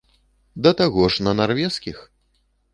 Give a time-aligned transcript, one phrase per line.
[0.63, 1.97] Да таго ж, на нарвежскіх!